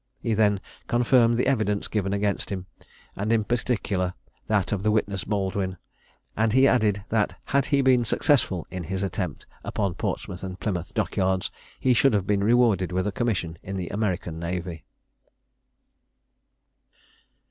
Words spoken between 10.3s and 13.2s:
and Plymouth dock yards, he should have been rewarded with a